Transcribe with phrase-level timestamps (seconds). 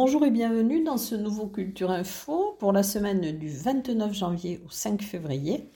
[0.00, 4.70] Bonjour et bienvenue dans ce nouveau Culture Info pour la semaine du 29 janvier au
[4.70, 5.70] 5 février.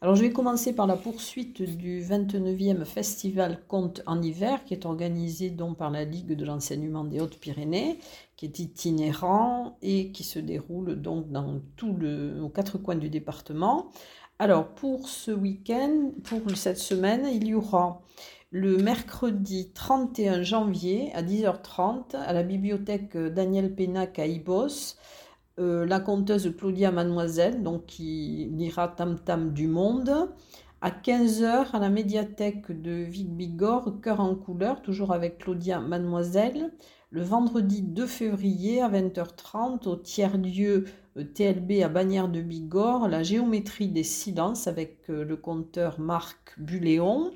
[0.00, 4.86] Alors je vais commencer par la poursuite du 29e festival Conte en hiver qui est
[4.86, 7.98] organisé donc par la Ligue de l'enseignement des Hautes-Pyrénées,
[8.36, 13.10] qui est itinérant et qui se déroule donc dans tous le, aux quatre coins du
[13.10, 13.90] département.
[14.38, 18.00] Alors pour ce week-end, pour cette semaine, il y aura
[18.50, 24.96] le mercredi 31 janvier à 10h30 à la bibliothèque Daniel Pénac à Ibos.
[25.58, 30.30] Euh, la conteuse Claudia Mademoiselle, donc qui lira Tam Tam du Monde.
[30.80, 36.72] À 15h, à la médiathèque de Vic-Bigorre, Cœur en couleur, toujours avec Claudia Mademoiselle.
[37.10, 40.84] Le vendredi 2 février à 20h30, au tiers-lieu
[41.18, 46.54] euh, TLB à Bagnères de Bigorre, la géométrie des silences avec euh, le conteur Marc
[46.58, 47.32] Buléon.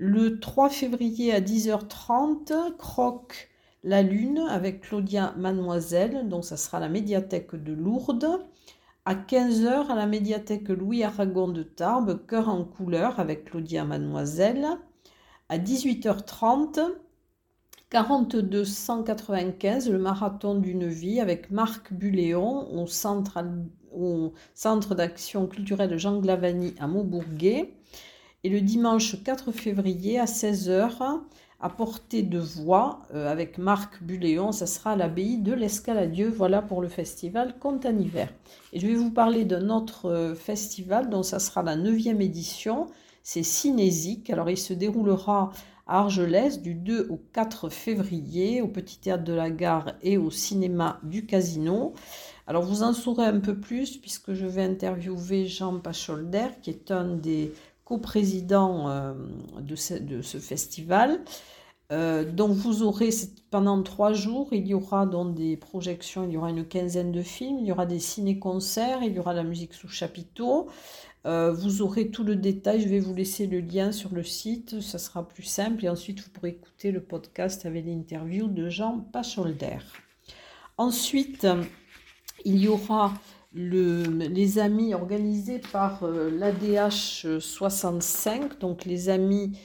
[0.00, 3.48] Le 3 février à 10h30, Croque
[3.82, 8.46] la Lune avec Claudia Mademoiselle, donc ça sera la médiathèque de Lourdes.
[9.04, 14.68] À 15h, à la médiathèque Louis Aragon de Tarbes, Cœur en couleur avec Claudia Mademoiselle.
[15.48, 16.78] À 18h30,
[17.90, 23.44] 4295, le marathon d'une vie avec Marc Buléon au centre,
[23.92, 27.77] au centre d'action culturelle Jean Glavani à Maubourguet.
[28.44, 31.20] Et le dimanche 4 février à 16h,
[31.58, 36.28] à portée de voix, euh, avec Marc Buléon, ça sera à l'abbaye de l'Escaladieu.
[36.28, 38.28] Voilà pour le festival Conte en.
[38.72, 42.86] Et je vais vous parler d'un autre euh, festival dont ça sera la 9e édition.
[43.24, 44.30] C'est Cinésique.
[44.30, 45.50] Alors il se déroulera
[45.88, 50.30] à Argelès du 2 au 4 février au Petit Théâtre de la Gare et au
[50.30, 51.92] cinéma du Casino.
[52.46, 56.90] Alors vous en saurez un peu plus puisque je vais interviewer Jean Pacholder qui est
[56.90, 57.52] un des
[57.88, 59.14] co-président euh,
[59.60, 61.20] de, ce, festival.
[61.90, 63.08] Euh, donc vous aurez
[63.50, 67.22] pendant trois jours, il y aura dans des projections, il y aura une quinzaine de
[67.22, 70.68] films, il y aura des ciné-concerts, il y aura la musique sous chapiteau.
[71.24, 74.82] Euh, vous aurez tout le détail, je vais vous laisser le lien sur le site,
[74.82, 79.00] ça sera plus simple et ensuite vous pourrez écouter le podcast avec l'interview de Jean
[79.00, 79.78] Pacholder.
[80.76, 81.46] Ensuite,
[82.44, 83.14] il y aura
[83.52, 89.58] les amis organisés par l'ADH 65, donc les amis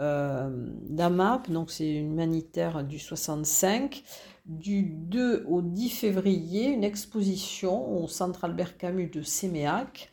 [0.00, 0.48] euh,
[0.88, 4.02] d'AMAP, donc c'est humanitaire du 65,
[4.46, 10.10] du 2 au 10 février, une exposition au Centre Albert Camus de Séméac.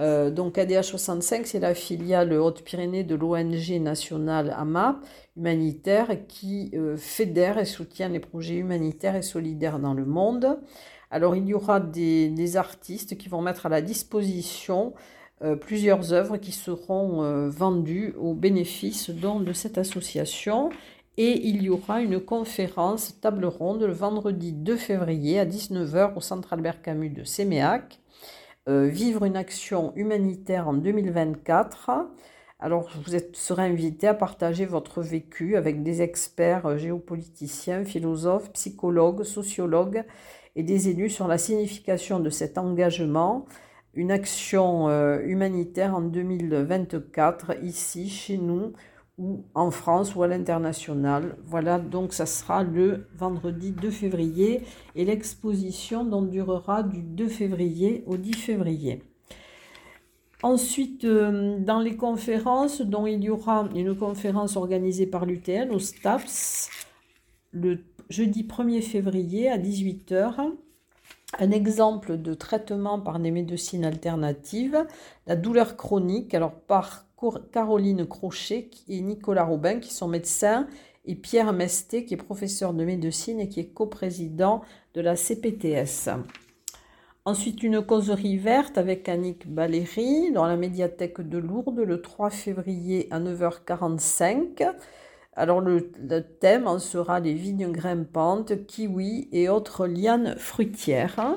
[0.00, 5.04] Euh, donc ADH 65, c'est la filiale Haute-Pyrénées de l'ONG nationale AMAP
[5.36, 10.58] humanitaire qui euh, fédère et soutient les projets humanitaires et solidaires dans le monde.
[11.10, 14.94] Alors il y aura des, artistes qui vont mettre à la disposition
[15.42, 20.70] euh, plusieurs œuvres qui seront vendues au bénéfice de cette association.
[21.18, 26.20] Et il y aura une conférence table ronde le vendredi 2 février à 19h au
[26.22, 28.00] Centre Albert Camus de Séméac.
[28.70, 31.90] Euh, vivre une action humanitaire en 2024.
[32.60, 40.04] Alors, vous serez invité à partager votre vécu avec des experts géopoliticiens, philosophes, psychologues, sociologues
[40.54, 43.44] et des élus sur la signification de cet engagement,
[43.94, 48.72] une action euh, humanitaire en 2024 ici, chez nous,
[49.54, 51.36] en France ou à l'international.
[51.44, 54.62] Voilà, donc ça sera le vendredi 2 février
[54.94, 59.02] et l'exposition durera du 2 février au 10 février.
[60.42, 65.78] Ensuite, euh, dans les conférences, dont il y aura une conférence organisée par l'UTL au
[65.78, 66.70] STAPS
[67.52, 70.52] le jeudi 1er février à 18h
[71.38, 74.84] un exemple de traitement par des médecines alternatives,
[75.26, 77.06] la douleur chronique, alors par
[77.52, 80.66] Caroline Crochet et Nicolas Robin qui sont médecins
[81.04, 84.62] et Pierre Mesté qui est professeur de médecine et qui est coprésident
[84.94, 86.10] de la CPTS.
[87.26, 93.08] Ensuite, une causerie verte avec Annick Baléry dans la médiathèque de Lourdes le 3 février
[93.10, 94.72] à 9h45.
[95.34, 95.92] Alors le,
[96.40, 101.36] thème en sera les vignes grimpantes, kiwis et autres lianes fruitières.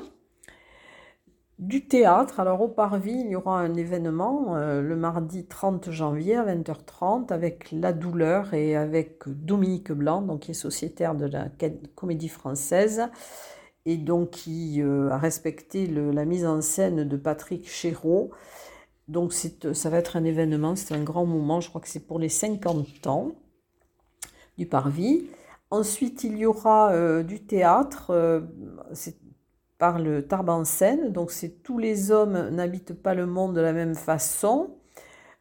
[1.58, 6.34] Du théâtre, alors au Parvis, il y aura un événement euh, le mardi 30 janvier
[6.34, 11.46] à 20h30 avec La Douleur et avec Dominique Blanc, donc qui est sociétaire de la
[11.94, 13.08] Comédie Française
[13.86, 18.32] et donc qui euh, a respecté la mise en scène de Patrick Chéreau.
[19.06, 22.18] Donc ça va être un événement, c'est un grand moment, je crois que c'est pour
[22.18, 23.32] les 50 ans
[24.58, 25.26] du parvis.
[25.70, 28.40] Ensuite, il y aura euh, du théâtre euh,
[29.84, 31.12] par le Tarbes en scène.
[31.12, 34.78] Donc, c'est tous les hommes n'habitent pas le monde de la même façon.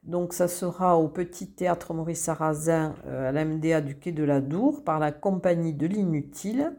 [0.03, 4.41] Donc, ça sera au Petit Théâtre Maurice Sarrazin euh, à l'MDA du Quai de la
[4.41, 6.73] Dour par la Compagnie de l'Inutile.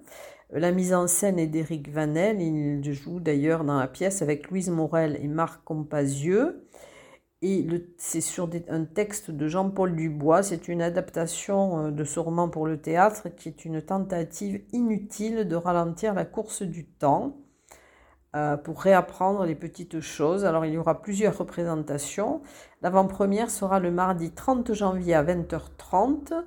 [0.50, 2.42] La mise en scène est d'Éric Vanel.
[2.42, 6.66] Il joue d'ailleurs dans la pièce avec Louise Morel et Marc Compasieux.
[7.40, 10.42] Et c'est sur un texte de Jean-Paul Dubois.
[10.42, 15.48] C'est une adaptation euh, de ce roman pour le théâtre qui est une tentative inutile
[15.48, 17.38] de ralentir la course du temps
[18.34, 20.44] euh, pour réapprendre les petites choses.
[20.44, 22.42] Alors il y aura plusieurs représentations.
[22.82, 26.44] L'avant-première sera le mardi 30 janvier à 20h30.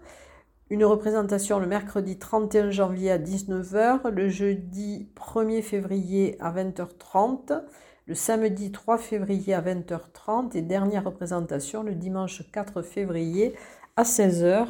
[0.69, 7.61] Une représentation le mercredi 31 janvier à 19h, le jeudi 1er février à 20h30
[8.07, 13.53] le samedi 3 février à 20h30 et dernière représentation le dimanche 4 février
[13.97, 14.67] à 16h.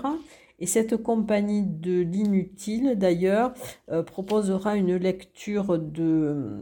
[0.59, 3.53] Et cette compagnie de l'inutile, d'ailleurs,
[3.91, 6.59] euh, proposera une lecture de euh,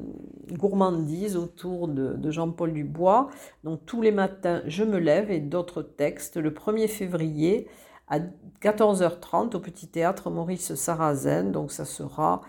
[0.52, 3.30] gourmandise autour de, Jean-Paul Dubois.
[3.64, 6.36] Donc tous les matins, je me lève et d'autres textes.
[6.36, 7.68] Le 1er février
[8.10, 8.20] à
[8.62, 11.54] 14h30 au Petit Théâtre Maurice Sarrazen.
[11.54, 12.42] Donc ça sera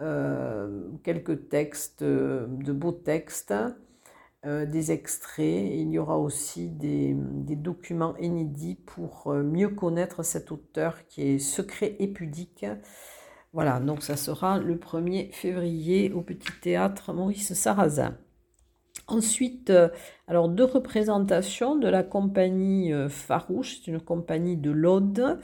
[0.00, 3.52] euh, quelques textes, de beaux textes,
[4.46, 5.70] euh, des extraits.
[5.72, 7.14] Il y aura aussi des,
[7.56, 12.66] documents inédits pour mieux connaître cet auteur qui est secret et pudique.
[13.52, 18.16] Voilà, donc ça sera le 1er février au Petit Théâtre Maurice Sarrazin.
[19.06, 19.72] Ensuite,
[20.26, 25.38] alors deux représentations de la compagnie Farouche, c'est une compagnie de l'Aude,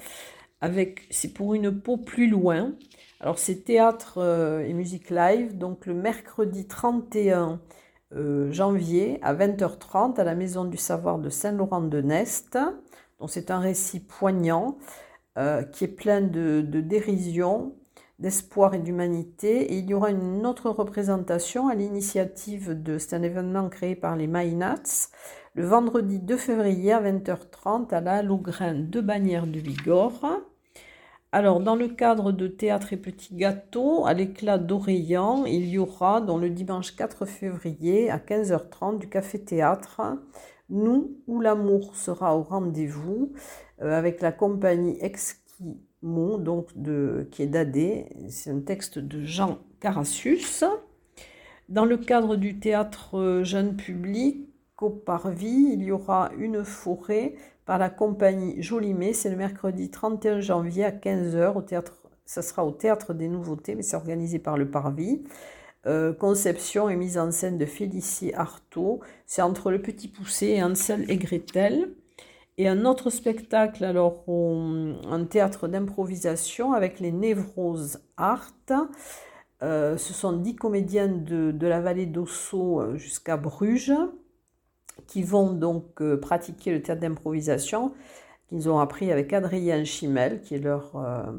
[0.61, 2.73] avec c'est pour une peau plus loin.
[3.21, 7.61] Alors c'est théâtre euh, et musique live, donc le mercredi 31
[8.17, 12.59] euh, janvier à 20h30 à la Maison du Savoir de Saint-Laurent-de-Nest.
[13.21, 14.79] Donc c'est un récit poignant
[15.39, 17.77] euh, qui est plein de, dérision,
[18.19, 19.73] d'espoir et d'humanité.
[19.73, 24.17] Et il y aura une autre représentation à l'initiative de, c'est un événement créé par
[24.17, 25.09] les Maïnats,
[25.55, 30.41] le vendredi 2 février à 20h30 à la Lougrain de Bagnères de Bigorre.
[31.33, 36.21] Alors, dans le cadre de Théâtre et Petits Gâteaux, à l'éclat d'Orléans, il y aura,
[36.21, 40.01] dans le dimanche 4 février, à 15h30, du Café Théâtre,
[40.71, 43.33] Nous, où l'amour sera au rendez-vous,
[43.81, 48.07] euh, avec la compagnie Exquimont, donc de, qui est d'Adé.
[48.29, 50.65] C'est un texte de Jean Carassus.
[51.69, 54.49] Dans le cadre du théâtre jeune public,
[54.81, 57.35] au Parvis, il y aura une forêt
[57.67, 59.13] par la compagnie Jolimet.
[59.13, 61.95] C'est le mercredi 31 janvier à 15h au théâtre.
[62.25, 65.23] Ça sera au théâtre des Nouveautés, mais c'est organisé par le Parvis.
[65.87, 69.01] Euh, conception et mise en scène de Félicie Artaud.
[69.27, 71.95] C'est entre Le Petit Poussé et Ansel et Gretel.
[72.59, 78.53] Et un autre spectacle, alors un théâtre d'improvisation avec les Névroses Art.
[79.63, 83.93] Euh, ce sont dix comédiennes de, de la vallée d'Ossau euh, jusqu'à Bruges
[85.11, 87.93] qui vont donc euh, pratiquer le théâtre d'improvisation
[88.49, 91.33] qu'ils ont appris avec Adrien Chimel, qui est leur euh,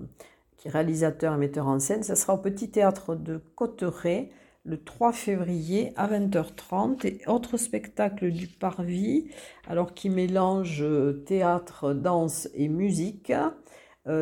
[0.66, 2.04] réalisateur et metteur en scène.
[2.04, 4.30] Ça sera au Petit Théâtre de Cotteret
[4.66, 9.32] le 3 février à 20h30 et autre spectacle du Parvis,
[9.68, 13.32] alors qui mélange euh, théâtre, danse et musique.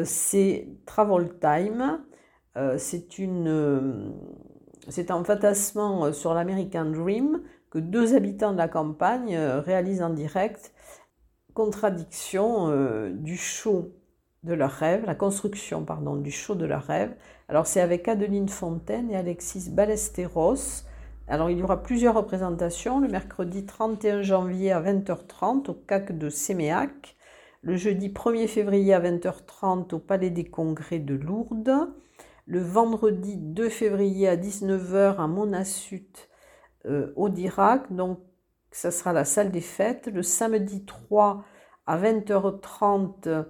[0.03, 1.99] c'est Travel Time.
[4.87, 10.09] c'est un fantasme sur l'American Dream que deux habitants de la campagne euh, réalisent en
[10.09, 10.73] direct
[11.53, 13.93] contradiction euh, du show
[14.43, 17.13] de leur rêve, la construction pardon, du show de leur rêve.
[17.49, 20.85] Alors c'est avec Adeline Fontaine et Alexis Ballesteros.
[21.27, 26.29] Alors il y aura plusieurs représentations, le mercredi 31 janvier à 20h30 au CAC de
[26.29, 27.17] Séméac,
[27.61, 31.89] le jeudi 1er février à 20h30 au Palais des Congrès de Lourdes,
[32.45, 36.28] le vendredi 2 février à 19h à Monassut
[36.85, 37.93] euh, au Dirac.
[37.93, 38.19] Donc,
[38.71, 40.09] ça sera la salle des fêtes.
[40.13, 41.43] Le samedi 3
[41.85, 43.45] à 20h30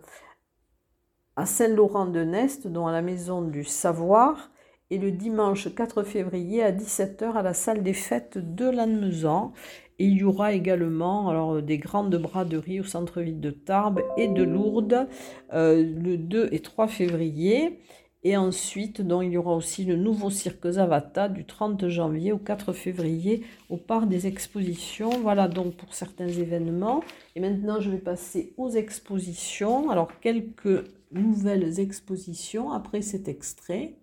[1.36, 4.52] à Saint-Laurent-de-Nest, dont à la Maison du Savoir.
[4.92, 9.54] Et le dimanche 4 février à 17h à la salle des fêtes de Lannemezan.
[10.00, 14.44] Et il y aura également alors, des grandes braderies au centre-ville de Tarbes et de
[14.44, 15.08] Lourdes
[15.54, 17.80] euh, le 2 et 3 février.
[18.24, 22.74] Et ensuite, il y aura aussi le nouveau cirque Zavata du 30 janvier au 4
[22.74, 25.10] février au parc des expositions.
[25.22, 27.02] Voilà donc pour certains événements.
[27.36, 29.90] Et maintenant, je vais passer aux expositions.
[29.90, 30.84] Alors, quelques
[31.14, 33.94] nouvelles expositions après cet extrait.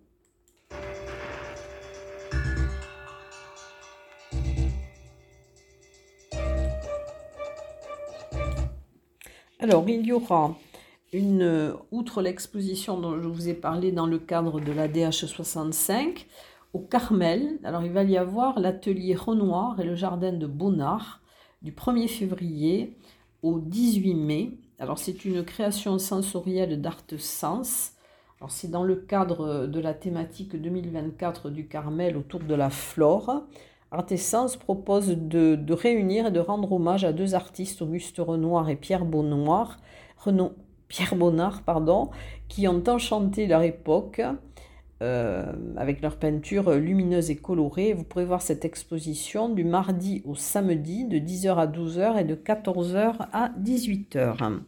[9.59, 10.55] Alors, il y aura
[11.17, 16.25] une, outre l'exposition dont je vous ai parlé dans le cadre de la DH65,
[16.73, 21.21] au Carmel, alors il va y avoir l'atelier Renoir et le jardin de Bonnard
[21.61, 22.95] du 1er février
[23.41, 24.51] au 18 mai.
[24.79, 27.93] Alors c'est une création sensorielle d'Art Sens
[28.47, 33.43] c'est dans le cadre de la thématique 2024 du Carmel autour de la flore.
[33.91, 39.05] Artessence propose de, réunir et de rendre hommage à deux artistes, Auguste Renoir et Pierre
[39.05, 39.79] Bonnard,
[40.87, 42.09] Pierre Bonnard pardon,
[42.47, 44.21] qui ont enchanté leur époque
[45.03, 47.93] euh, avec leurs peintures lumineuses et colorées.
[47.93, 52.35] Vous pourrez voir cette exposition du mardi au samedi de 10h à 12h et de
[52.35, 54.61] 14h à 18h.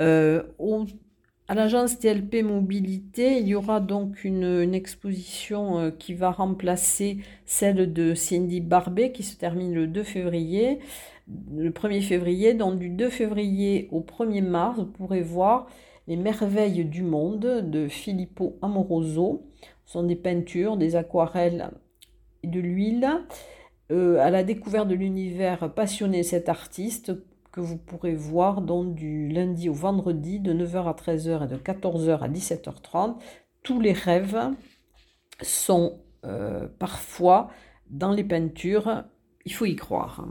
[0.00, 0.42] Euh,
[1.46, 7.92] à l'agence TLP Mobilité, il y aura donc une, exposition euh, qui va remplacer celle
[7.92, 10.78] de Cindy Barbet qui se termine le 2 février.
[11.26, 15.66] Le 1er février, donc du 2 février au 1er mars, vous pourrez voir
[16.06, 19.46] les merveilles du monde de Filippo Amoroso.
[19.86, 21.70] Ce sont des peintures, des aquarelles
[22.42, 23.08] et de l'huile.
[23.90, 27.12] Euh, à la découverte de l'univers passionné cet artiste
[27.52, 31.56] que vous pourrez voir donc du lundi au vendredi de 9h à 13h et de
[31.56, 33.16] 14h à 17h30.
[33.62, 34.50] Tous les rêves
[35.42, 37.50] sont euh, parfois
[37.90, 39.04] dans les peintures,
[39.44, 40.26] il faut y croire.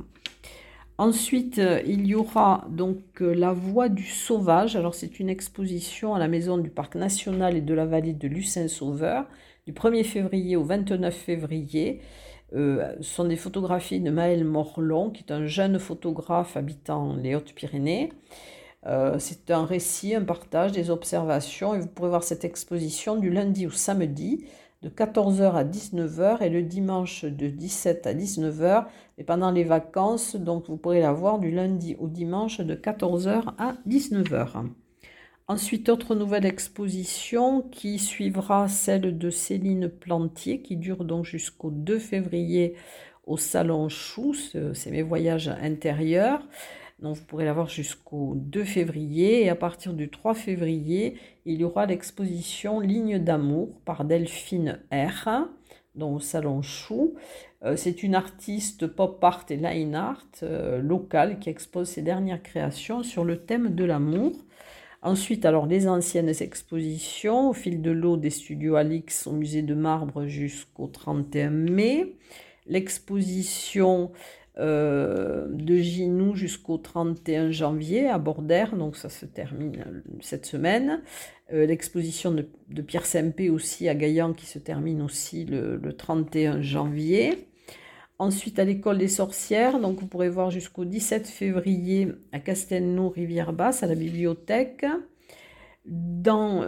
[1.04, 4.78] Ensuite, euh, il y aura donc euh, La Voix du Sauvage.
[4.78, 8.26] Alors, c'est une exposition à la maison du Parc national et de la vallée de
[8.26, 9.26] Lucin-Sauveur
[9.68, 12.00] du 1er février au 29 février.
[12.56, 17.36] Euh, ce sont des photographies de Maël Morlon, qui est un jeune photographe habitant les
[17.36, 18.14] Hautes-Pyrénées.
[19.18, 23.66] C'est un récit, un partage, des observations, et vous pourrez voir cette exposition du lundi
[23.66, 24.46] au samedi,
[24.84, 28.86] de 14h à 19h, et le dimanche de 17 à 19h,
[29.18, 33.54] et pendant les vacances, donc vous pourrez la voir du lundi au dimanche de 14h
[33.58, 34.66] à 19h.
[35.48, 42.00] Ensuite, autre nouvelle exposition qui suivra celle de Céline Plantier, qui dure donc jusqu'au 2
[42.00, 42.76] février
[43.26, 44.34] au Salon Chou.
[44.34, 46.48] C'est mes voyages intérieurs.
[47.04, 49.44] Donc vous pourrez la voir jusqu'au 2 février.
[49.44, 55.50] Et à partir du 3 février, il y aura l'exposition Ligne d'amour par Delphine R.
[55.96, 57.14] Donc au Salon Chou.
[57.66, 62.42] Euh, c'est une artiste pop art et line art euh, locale qui expose ses dernières
[62.42, 64.32] créations sur le thème de l'amour.
[65.02, 69.76] Ensuite, alors les anciennes expositions, au fil de l'eau des studios Alix au musée de
[69.76, 72.16] Marbre jusqu'au 31 mai.
[72.66, 74.12] L'exposition
[74.60, 81.02] euh, de Ginou jusqu'au 31 janvier à Bordère, donc ça se termine euh, cette semaine.
[81.52, 86.62] Euh, l'exposition de, Pierre Sempé aussi à Gaillan qui se termine aussi le, le 31
[86.62, 87.48] janvier.
[88.20, 93.82] Ensuite, à l'école des sorcières, donc vous pourrez voir jusqu'au 17 février à Castelnau, Rivière-Basse,
[93.82, 94.86] à la bibliothèque.
[95.86, 96.62] Dans,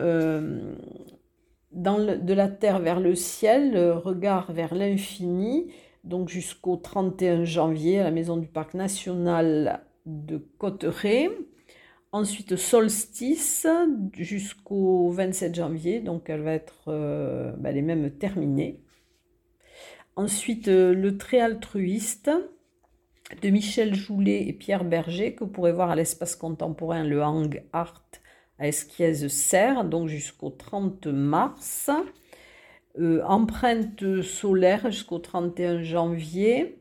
[1.71, 5.67] de la terre vers le ciel, regard vers l'infini,
[6.05, 11.29] donc jusqu'au 31 janvier à la maison du parc national de Cotteret.
[12.11, 13.67] Ensuite, solstice
[14.13, 18.79] jusqu'au 27 janvier, donc elle va être, euh, ben, elle est même terminée.
[20.15, 22.31] Ensuite, euh, le trait altruiste
[23.41, 27.63] de Michel Joulet et Pierre Berger, que vous pourrez voir à l'espace contemporain, le Hang
[27.73, 28.05] Art
[28.59, 31.89] à Esquiez-Serre, donc jusqu'au 30 mars.
[32.97, 36.79] Euh, empreinte solaire jusqu'au 31 janvier,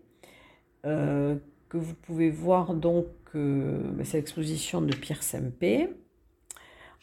[0.87, 1.37] euh,
[1.68, 5.88] que vous pouvez voir donc, ben, c'est l'exposition de Pierre Sempé.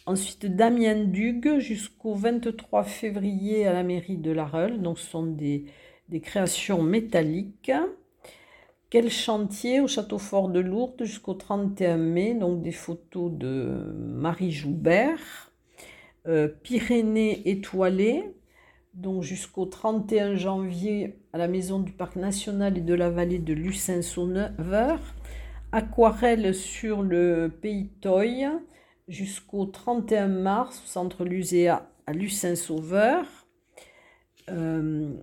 [0.06, 4.82] Ensuite, Damien Dugue jusqu'au 23 février à la mairie de La Reule.
[4.82, 5.65] Donc, ce sont des,
[6.10, 7.72] des créations métalliques.
[8.89, 14.51] Quel chantier au château fort de Lourdes jusqu'au 31 mai, donc des photos de Marie
[14.51, 15.51] Joubert.
[16.27, 18.36] Euh, Pyrénées étoilées,
[18.93, 23.53] donc jusqu'au 31 janvier à la maison du parc national et de la vallée de
[23.53, 25.00] Lucin-Sauveur.
[25.71, 28.45] Aquarelle sur le pays Toy
[29.07, 33.25] jusqu'au 31 mars au centre Luséa à Lucin-Sauveur.
[34.50, 35.13] Euh,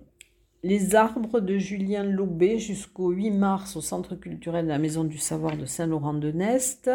[0.63, 5.17] les arbres de Julien Lobé jusqu'au 8 mars au Centre culturel de la Maison du
[5.17, 6.91] Savoir de Saint-Laurent-de-Nest,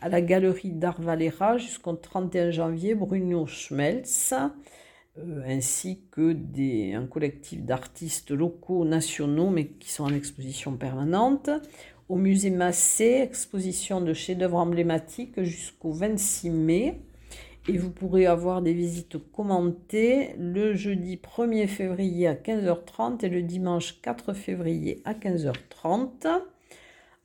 [0.00, 4.34] à la Galerie d'Art Valera jusqu'au 31 janvier Bruno Schmelz,
[5.18, 6.36] euh, ainsi que
[6.94, 11.50] un collectif d'artistes locaux, nationaux, mais qui sont en exposition permanente.
[12.08, 17.00] Au musée Massé, exposition de chefs-d'œuvre emblématiques jusqu'au 26 mai
[17.68, 23.42] et vous pourrez avoir des visites commentées le jeudi 1er février à 15h30 et le
[23.42, 26.42] dimanche 4 février à 15h30.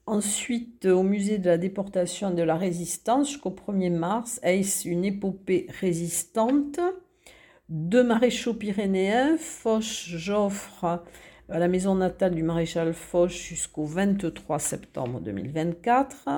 [0.05, 5.05] Ensuite, au musée de la déportation et de la résistance jusqu'au 1er mars, est une
[5.05, 6.79] épopée résistante?
[7.69, 9.83] Deux maréchaux pyrénéens, Foch
[10.15, 11.03] Joffre
[11.49, 16.29] à la maison natale du maréchal Foch jusqu'au 23 septembre 2024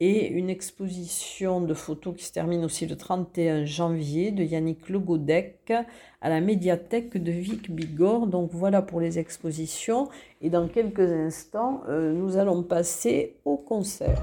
[0.00, 5.72] et une exposition de photos qui se termine aussi le 31 janvier de Yannick Logodec
[6.20, 8.26] à la médiathèque de Vic Bigorre.
[8.26, 10.08] Donc voilà pour les expositions
[10.40, 14.20] et dans quelques instants, euh, nous allons passer au concert.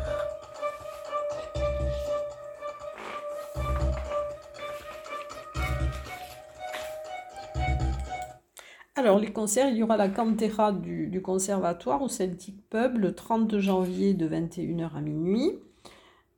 [9.03, 13.57] Alors, les concerts, il y aura la cantera du, conservatoire au Celtic Pub le 30
[13.57, 15.59] janvier de 21h à minuit.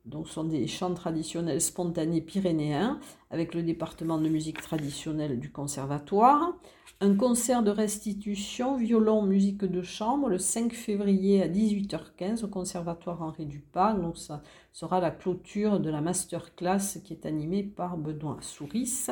[0.04, 2.98] Donc, ce sont des chants traditionnels spontanés pyrénéens
[3.30, 6.56] avec le département de musique traditionnelle du conservatoire.
[7.00, 13.22] Un concert de restitution, violon, musique de chambre le 5 février à 18h15 au conservatoire
[13.22, 13.94] Henri Dupas.
[13.94, 14.42] Donc, ça
[14.72, 19.06] sera la clôture de la masterclass qui est animée par Benoît Souris.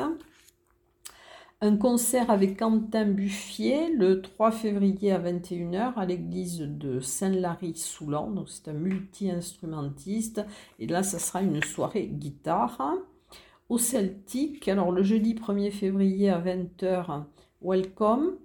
[1.61, 8.31] Un concert avec Quentin Buffier le 3 février à 21h à l'église de Saint-Lary-Soulan.
[8.31, 10.45] Donc c'est un multi-instrumentiste.
[10.79, 12.95] Et là, ça sera une soirée guitare.
[13.69, 17.23] Au Celtic, alors le jeudi 1er février à 20h,
[17.61, 18.35] Welcome.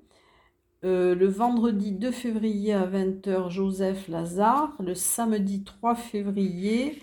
[0.85, 4.77] Euh, le vendredi 2 février à 20h, Joseph Lazare.
[4.79, 7.03] Le samedi 3 février,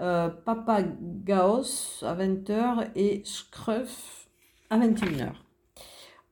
[0.00, 4.28] euh, Papa Gaos à 20h et Scruff
[4.68, 5.43] à 21h.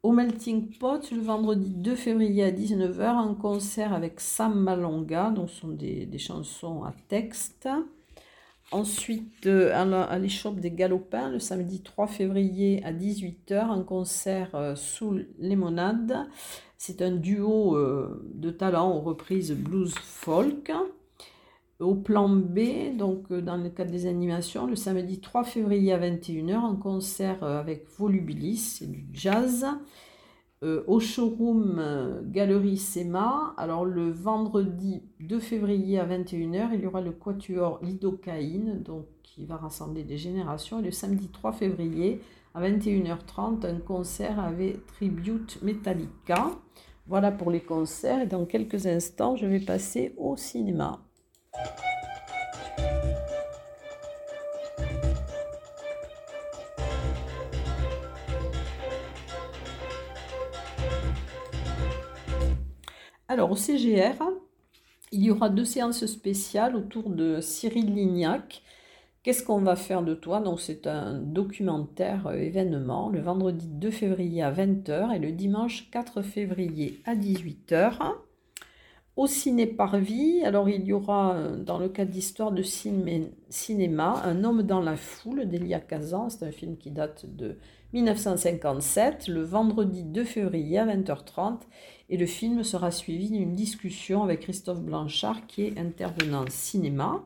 [0.03, 5.49] Au Melting Pot, le vendredi 2 février à 19h, un concert avec Sam Malonga, donc
[5.49, 7.69] ce sont des, chansons à texte.
[8.73, 14.75] Ensuite, euh, à l'échoppe des Galopins, le samedi 3 février à 18h, un concert euh,
[14.75, 16.27] sous Lémonade.
[16.79, 20.73] C'est un duo euh, de talents aux reprises blues folk.
[21.83, 26.55] Au plan B, donc dans le cadre des animations, le samedi 3 février à 21h,
[26.55, 29.67] un concert avec Volubilis, c'est du jazz.
[30.63, 31.83] au showroom
[32.31, 33.55] Galerie SEMA.
[33.57, 39.45] Alors le vendredi 2 février à 21h, il y aura le quatuor Lidocaïne, donc qui
[39.45, 40.79] va rassembler des générations.
[40.79, 42.21] Et le samedi 3 février
[42.55, 46.51] à 21h30, un concert avec Tribute Metallica.
[47.09, 48.23] Voilà pour les concerts.
[48.23, 51.01] Et dans quelques instants, je vais passer au cinéma.
[63.33, 64.23] Alors au CGR,
[65.11, 68.61] il y aura deux séances spéciales autour de Cyril Lignac.
[69.23, 70.41] Qu'est-ce qu'on va faire de toi?
[70.41, 75.89] Donc c'est un documentaire euh, événement le vendredi 2 février à 20h et le dimanche
[75.91, 78.01] 4 février à 18h.
[79.15, 84.63] Au ciné-parvis, alors il y aura, euh, dans le cadre d'histoire de cinéma, Un homme
[84.63, 86.31] dans la foule d'Elia Kazan.
[86.31, 87.59] C'est un film qui date de
[87.93, 91.59] 1957, le vendredi 2 février à 20h30.
[92.09, 97.23] Et le film sera suivi d'une discussion avec Christophe Blanchard, qui est intervenant cinéma.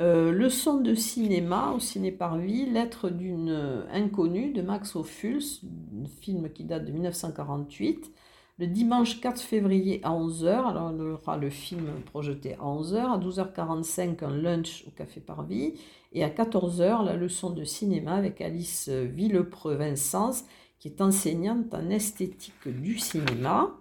[0.00, 6.62] Euh, leçon de cinéma au ciné-parvis, Lettre d'une inconnue de Max Ophuls, un film qui
[6.62, 8.12] date de 1948
[8.58, 10.46] le dimanche 4 février à 11h.
[10.46, 12.96] Alors, il y aura le film projeté à 11h.
[12.96, 15.74] À 12h45, un lunch au Café Parvis.
[16.12, 20.44] Et à 14h, la leçon de cinéma avec Alice Villepreux-Vincence,
[20.78, 23.74] qui est enseignante en esthétique du cinéma.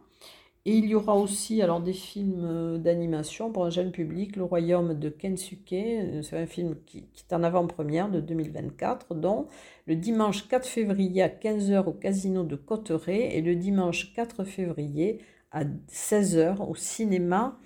[0.66, 4.44] Et il y aura aussi alors des films euh, d'animation pour un jeune public, Le
[4.46, 9.50] Royaume de Kensuke, euh, c'est un film qui, est en avant-première de 2024, dont
[9.88, 15.20] le dimanche 4 février à 15h au Casino de Cotteret et le dimanche 4 février
[15.52, 17.60] à 16h au cinéma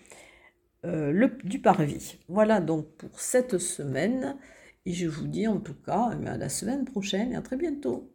[0.86, 2.18] euh, du Parvis.
[2.28, 4.38] Voilà donc pour cette semaine
[4.88, 8.12] et je vous dis en tout cas à la semaine prochaine et à très bientôt.